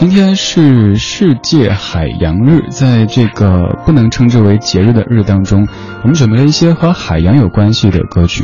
[0.00, 5.68] 今天是世界海洋日，在这个不能称之为节日的日当中，
[6.00, 8.42] 我们准备了一些和海洋有关系的歌曲。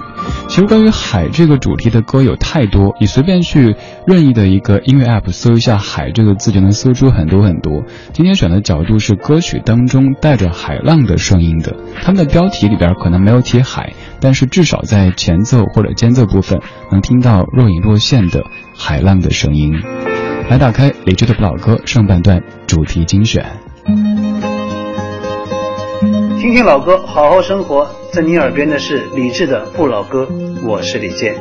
[0.49, 3.75] 其实关于海这个主题的歌有太多，你随便去
[4.07, 7.85] 任意的一个音乐 app 搜一下“海”这个字，就能搜出很多很多。
[8.13, 16.61] 今天选的角度是歌曲当中带着海浪的声音的，他们的标题里边可能没有提海，但是至少在前奏或者间奏部分
[16.93, 18.43] 能听到若隐若现的
[18.77, 19.73] 海浪的声音。
[20.49, 23.45] 来打开李志的不老歌上半段主题精选，
[26.39, 27.91] 听听老歌，好好生活。
[28.13, 30.29] 在你耳边的是李志的不老歌，
[30.65, 31.35] 我是李健。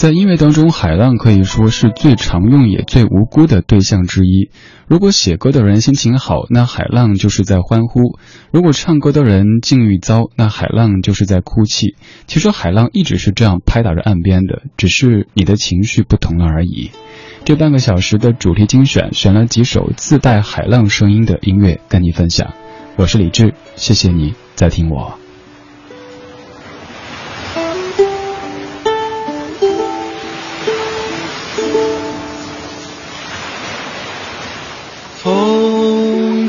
[0.00, 4.48] 在音乐当中，海浪可以说是最常用也最无辜的对象之一。
[4.86, 8.16] 如果写歌的人心情好，那海浪就是在欢呼；
[8.50, 11.96] 如果唱歌的人境遇糟，那海浪就是在哭泣。
[12.26, 16.90] 其实海浪一直是这样拍打着岸边的，只是你的情绪不同了而已。
[17.44, 22.54] 这半个小时的主题精选，选了几首自带海浪声音的音乐跟你分享。
[22.96, 25.19] 我是李志，谢谢你在听我。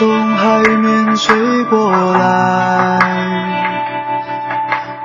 [0.00, 1.36] 从海面吹。
[1.64, 2.98] 过来，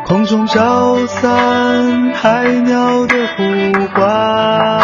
[0.06, 3.44] 空中飘散海鸟的呼
[3.94, 4.82] 唤，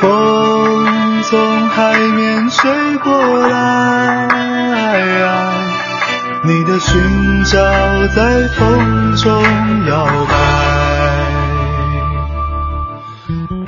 [0.00, 2.70] 风从海面吹
[3.02, 4.28] 过来，
[6.44, 7.58] 你的裙角
[8.14, 9.42] 在风中
[9.88, 10.34] 摇摆。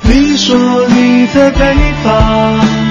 [0.03, 2.90] 你说你在北方。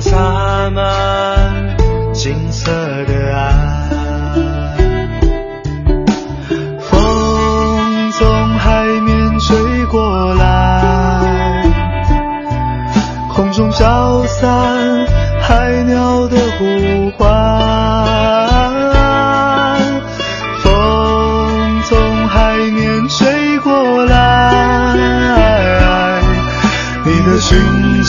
[0.00, 1.76] 洒满
[2.12, 2.70] 金色
[3.04, 3.99] 的爱。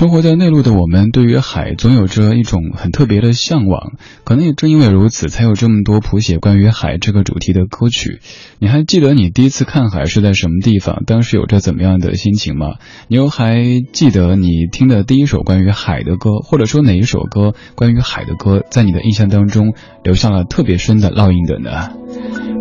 [0.00, 3.92] 生活在内陆的我们，对于海总有着一种很特别的向往。
[4.24, 8.18] 可能也正因为如此，才有这么多谱写关于海这个主题的歌曲。
[8.60, 11.02] 你还记得你第一次看海是在什么地方？
[11.06, 12.76] 当时有着怎么样的心情吗？
[13.08, 13.62] 你又还
[13.92, 21.90] 记得你听的第一首关于海的歌，或者说哪一首歌关于海的歌，在你的印象当中留下了特别深的烙印的呢？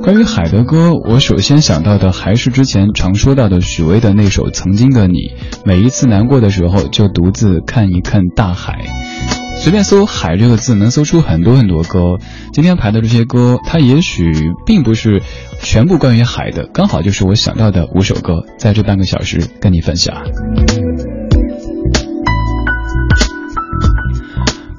[0.01, 5.13] 关于海的歌，我首先想到的还是之前常说到的许巍的那首《曾经的你》。
[5.65, 8.79] 每一次难过的时候，就读字看一看大海。
[9.57, 12.17] 随便搜“海”这个字，能搜出很多很多歌。
[12.53, 14.31] 今天排的这些歌，它也许
[14.65, 15.21] 并不是
[15.61, 20.15] 全部关于海的，刚好就是我想到的五首歌，在这半个小时跟你分享。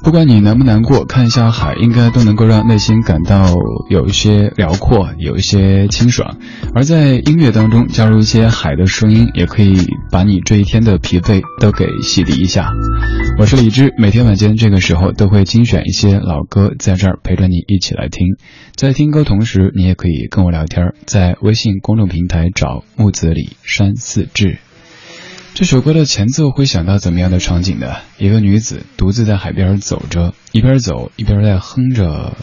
[0.02, 3.55] 不管你难不难过，看一下海，应该都能够让内心感到
[3.91, 6.38] 有一些辽阔，有一些清爽。
[6.75, 9.76] 而在音乐当中加入一些海的声音，也可以
[10.11, 12.73] 把你这一天的疲惫都给洗涤一下。
[13.38, 18.26] 我是李志，每天晚间这个时候都会精选一些老歌，在这儿陪着你一起来听。
[18.75, 24.58] 在听歌同时，你也可以跟我聊天，在微信公众平台找木子李山寺志。
[25.52, 27.97] 这首歌的前奏会想到怎么样的场景呢？
[28.19, 32.37] 一个女子独自在海边走着，一边走一边在哼着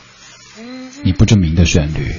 [1.03, 2.13] 你不知名的旋律。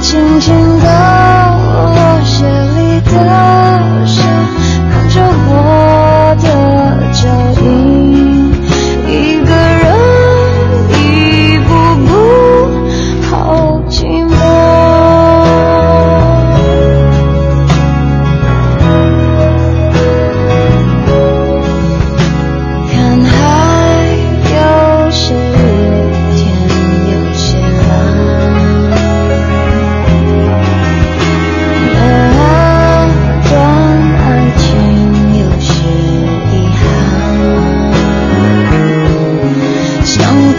[0.00, 3.49] 轻轻的我心里的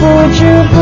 [0.02, 0.81] 想念你。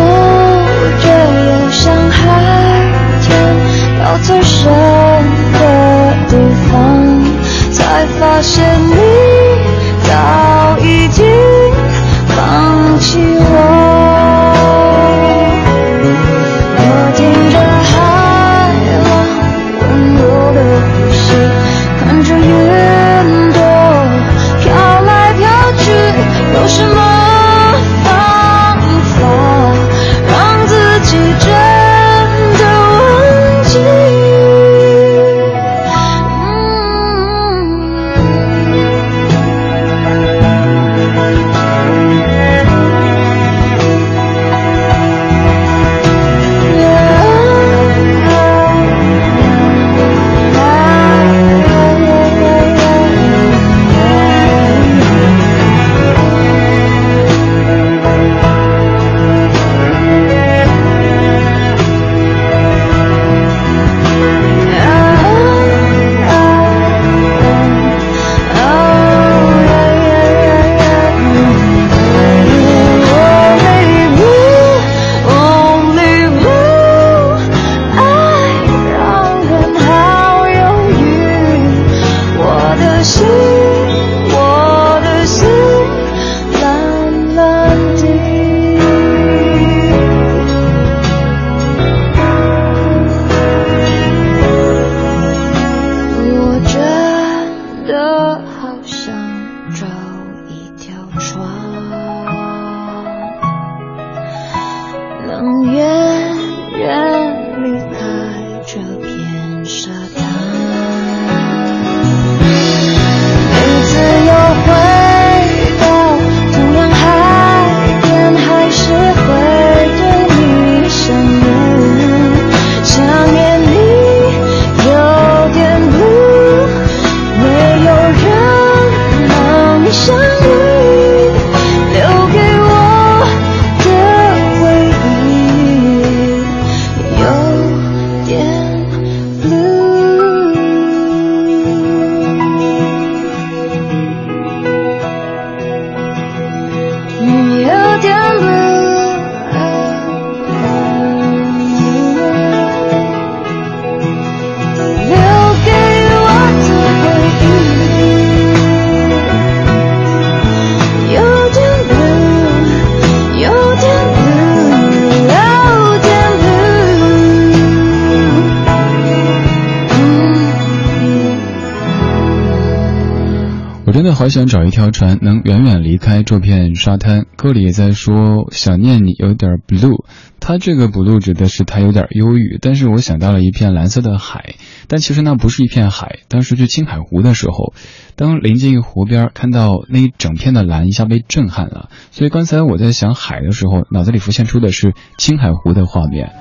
[174.40, 177.26] 想找一条船，能远远离开这片沙滩。
[177.36, 180.06] 歌里也在说想念你，有点 blue。
[180.40, 184.54] 他这个 blue 指的是他有点忧郁，但是我想到了一片蓝色的海，
[184.88, 186.20] 但其实那不是一片海。
[186.28, 187.74] 当时去青海湖的时候，
[188.16, 191.90] 当临近湖边，看到那一整片的蓝，一下被震撼了。
[192.10, 196.32] 所以刚才我在想海的时候，脑子里浮现出的是青海湖的画面。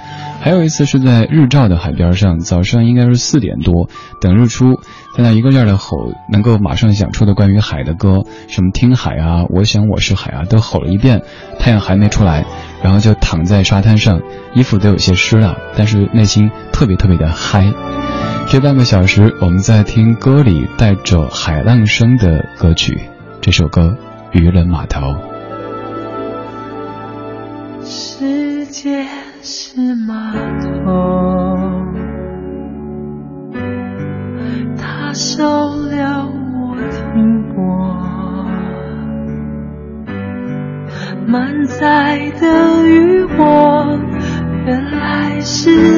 [0.41, 3.89] 还有一次是在日照的海边上，早上应该是四点多，
[4.22, 4.75] 等日出，
[5.18, 5.98] 在那一个劲儿的吼，
[6.32, 11.24] 能够马上想出的关于海的歌，什么听海啊，我想我是海啊，都吼了一遍。
[11.60, 12.46] 太阳还没出来，
[12.83, 14.21] 然后就躺在沙滩上，
[14.53, 17.71] 衣服都有些湿了，但是内心特别特别的嗨。
[18.48, 23.00] 这半个小时，我们在听歌里带着海浪声的歌曲，
[23.41, 23.98] 这首歌
[24.39, 25.15] 《渔人码头》。
[27.86, 29.05] 世界。
[29.41, 30.33] 是码
[30.83, 30.91] 头，
[34.77, 37.55] 他收了我停泊，
[41.25, 42.08] 满载
[45.61, 45.88] 是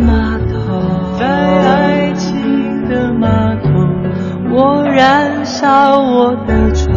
[0.00, 3.68] 码头，在爱情的码头，
[4.50, 6.94] 我燃烧我的船，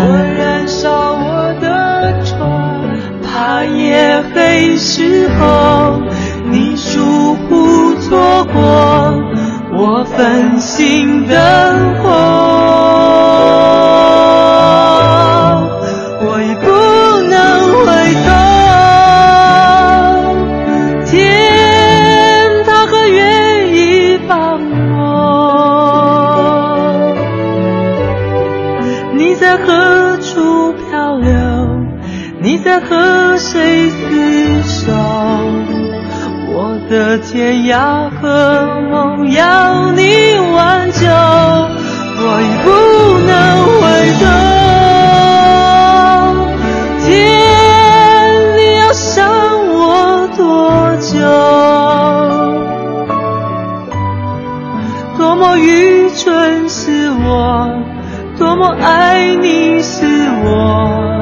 [0.00, 2.38] 我燃烧我的船，
[3.22, 6.00] 怕夜黑时候
[6.50, 9.14] 你疏忽错过
[9.76, 11.36] 我分心灯
[12.02, 12.53] 火。
[32.64, 34.90] 在和谁厮守？
[36.48, 40.00] 我的天涯和梦要你
[40.54, 41.06] 挽救。
[42.16, 42.70] 我已不
[43.28, 43.36] 能
[43.82, 43.84] 回
[44.18, 44.24] 头，
[47.04, 47.12] 天，
[48.56, 49.12] 你要伤
[49.68, 50.40] 我多
[50.96, 51.12] 久？
[55.18, 57.68] 多么愚蠢是我，
[58.38, 60.06] 多么爱你是
[60.46, 61.13] 我。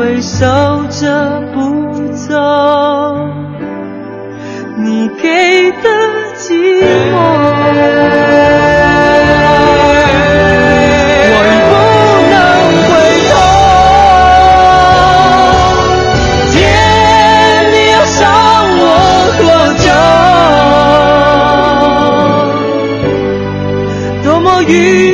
[0.00, 2.32] 会笑着不走，
[4.78, 5.88] 你给的
[6.38, 6.54] 寂
[7.12, 7.14] 寞。
[11.28, 11.72] 我已不
[12.32, 12.34] 能
[12.88, 12.90] 回
[13.28, 13.30] 头，
[16.54, 16.58] 天，
[17.74, 18.18] 你要伤
[18.80, 18.82] 我
[19.38, 19.44] 多
[24.24, 24.32] 久。
[24.32, 25.09] 多么愚。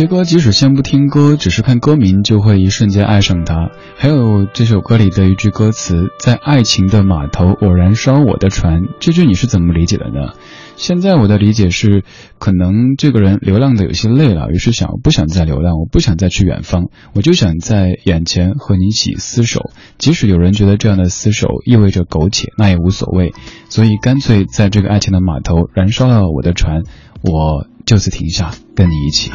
[0.00, 3.70] 些歌即使先不听歌，只是看歌名就会一瞬间爱上它。
[3.98, 10.32] 还有这首歌里的一句歌词：“在爱情的码头，我燃烧我的船。”这句你是怎么理解的呢？
[10.76, 12.02] 现在我的理解是，
[12.38, 19.70] 可能这个人流浪的有些累了，于是想不想再流浪，我不想再去远方，我就想在眼前和你一起厮守。
[19.98, 23.34] 即使有人觉得这样的厮守意味着苟且，那也无所谓。
[23.68, 26.84] 所以干脆在这个爱情的码头燃烧了我的船，
[27.20, 27.66] 我。
[27.86, 29.30] 就此停下，跟你一起。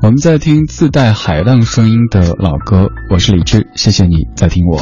[0.00, 4.80] 我们在听自带海浪声音的老歌，我是李志，谢谢你在听我。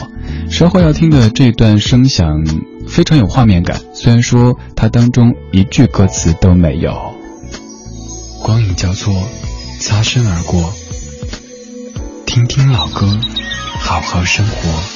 [0.51, 2.45] 稍后要听的这段声响
[2.87, 7.15] 非常有画面感，虽然说它当中一句歌词都没有。
[8.43, 9.15] 光影交错，
[9.81, 10.73] 擦身而过，
[12.27, 13.19] 听听老歌，
[13.81, 14.96] 好好生活。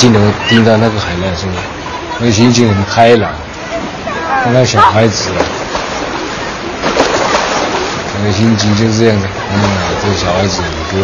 [0.00, 1.46] 只能盯到那个海浪声，
[2.18, 3.30] 那个心情很开朗，
[4.50, 5.28] 那小孩子，
[8.18, 9.28] 那个心情就是这样的。
[9.52, 9.60] 嗯，
[10.02, 10.98] 这个小孩子就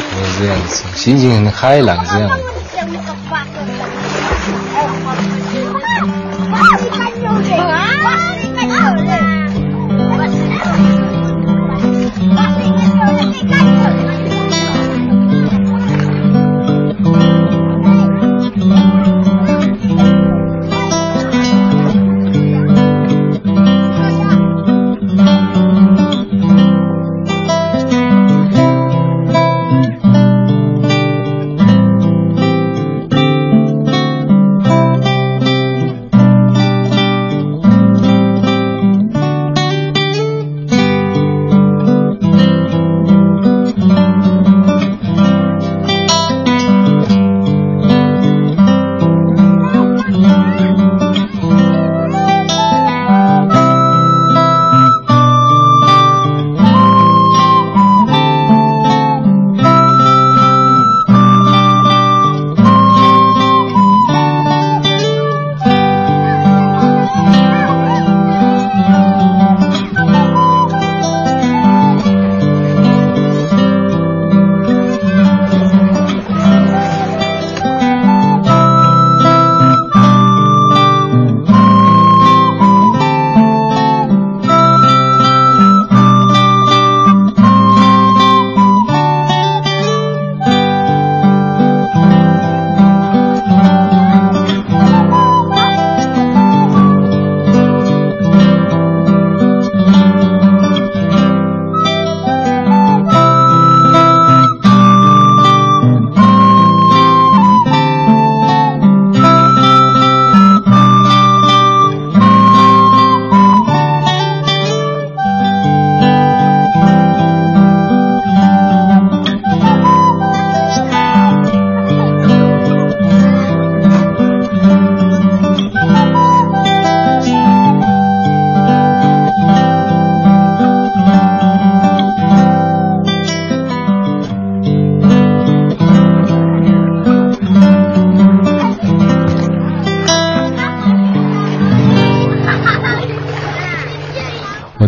[0.00, 2.30] 就是这样子，心情很开朗这样。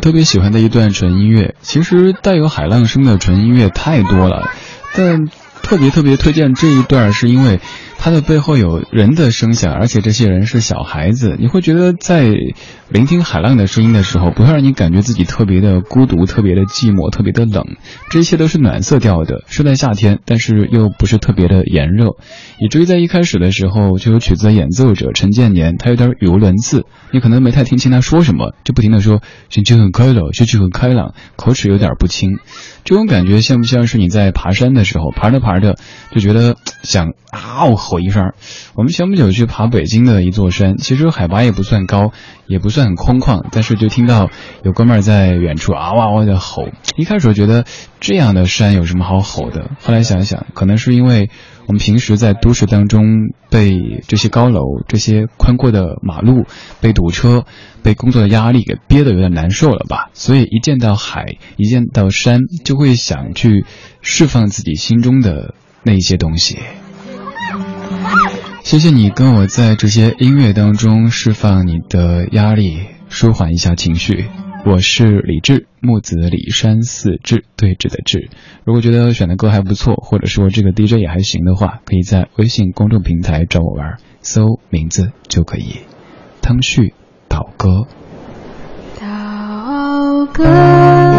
[0.07, 4.53] 特别喜欢的一段纯音乐，其实带有海浪声的纯音乐太多了，
[4.95, 5.27] 但
[5.65, 7.59] 特别特别推荐这一段，是因为。
[8.07, 12.25] 它的背后有人的声响，而且这些人是小孩子，你会觉得在
[12.89, 17.65] 聆听海浪的声音的时候，不会让你感觉自己特别的孤独、特别的寂寞、特别的冷，
[18.09, 22.15] 这一切都是暖色调的，是在夏天，但是又不是特别的炎热，
[22.61, 32.39] 以至于在一开始的时候就有曲子的演奏者陈建年，他有点语无伦次，你可能没太听清他说什么，就不停的说心情很开朗，心情很开朗，口齿有点不清，
[32.85, 35.75] 这种感觉像不像是你在爬山的时候，爬着爬着
[36.13, 37.96] 就觉得想嗷吼。
[38.01, 38.33] 一声，
[38.75, 42.13] 我们前不久去爬北京的一座山，其实海拔也不算高，
[42.47, 44.31] 也不算很空旷，但是就听到
[44.63, 46.69] 有哥们儿在远处啊哇哇的吼。
[46.97, 47.65] 一开始觉得
[48.01, 51.31] 这样的山有什么好吼的，后来想想，可能是因为
[51.67, 53.03] 我们平时在都市当中
[53.51, 56.45] 被这些高楼、这些宽阔的马路、
[56.81, 57.45] 被堵车、
[57.83, 63.65] 被工作的压力给憋得有点难受了吧，所以一见到海，一见到山，就会想去
[64.01, 66.59] 释放自己心中的那一些东西。
[68.63, 74.27] 谢谢你跟我在这些音乐当中释放你的压力，舒缓一下情绪。
[74.65, 78.29] 我是李志，木子李山四志对峙的志。
[78.65, 85.83] 如果觉得选的歌还不错，或者说这个 DJ 也还行的话，可以在微信公众平台找我玩，搜名字就可以。
[86.43, 86.93] 汤旭，
[87.29, 87.87] 祷歌。
[89.01, 91.16] 祷歌。